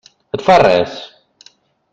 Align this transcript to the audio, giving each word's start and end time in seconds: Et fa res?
Et 0.37 0.43
fa 0.47 0.55
res? 0.63 0.97